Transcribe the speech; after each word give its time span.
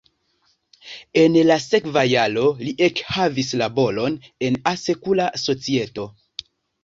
En 1.23 1.35
la 1.49 1.57
sekva 1.65 2.03
jaro 2.11 2.45
li 2.67 2.73
ekhavis 2.87 3.51
laboron 3.63 4.17
en 4.47 4.57
asekura 4.71 5.27
societo. 5.43 6.07